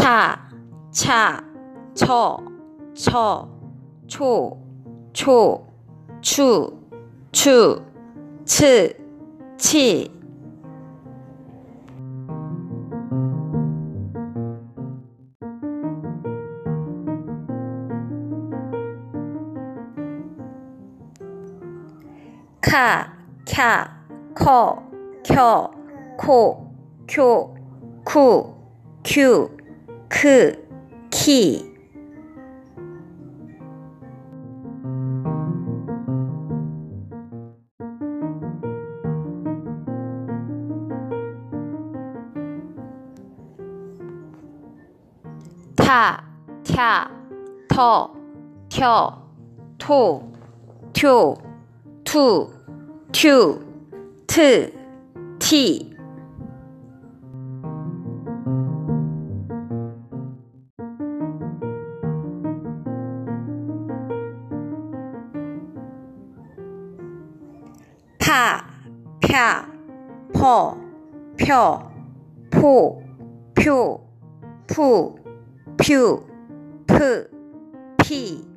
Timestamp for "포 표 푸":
72.48-75.16